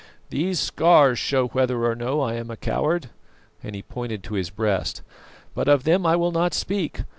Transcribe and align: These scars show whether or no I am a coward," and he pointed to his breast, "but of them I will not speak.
These 0.31 0.59
scars 0.59 1.19
show 1.19 1.49
whether 1.49 1.85
or 1.85 1.93
no 1.93 2.21
I 2.21 2.33
am 2.33 2.49
a 2.49 2.57
coward," 2.57 3.11
and 3.61 3.75
he 3.75 3.83
pointed 3.83 4.23
to 4.23 4.33
his 4.33 4.49
breast, 4.49 5.03
"but 5.53 5.67
of 5.67 5.83
them 5.83 6.07
I 6.07 6.15
will 6.15 6.31
not 6.31 6.55
speak. 6.55 7.03